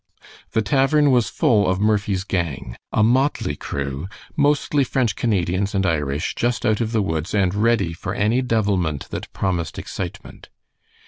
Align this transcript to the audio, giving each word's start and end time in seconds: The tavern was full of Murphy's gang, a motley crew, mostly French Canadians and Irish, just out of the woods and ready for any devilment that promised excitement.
The 0.53 0.63
tavern 0.63 1.11
was 1.11 1.29
full 1.29 1.67
of 1.69 1.79
Murphy's 1.79 2.23
gang, 2.23 2.75
a 2.91 3.03
motley 3.03 3.55
crew, 3.55 4.07
mostly 4.35 4.83
French 4.83 5.15
Canadians 5.15 5.75
and 5.75 5.85
Irish, 5.85 6.33
just 6.33 6.65
out 6.65 6.81
of 6.81 6.91
the 6.91 7.03
woods 7.03 7.35
and 7.35 7.53
ready 7.53 7.93
for 7.93 8.15
any 8.15 8.41
devilment 8.41 9.09
that 9.11 9.31
promised 9.31 9.77
excitement. 9.77 10.49